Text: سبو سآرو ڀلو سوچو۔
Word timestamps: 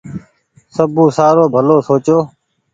سبو 0.75 1.03
سآرو 1.17 1.43
ڀلو 1.53 1.77
سوچو۔ 1.87 2.17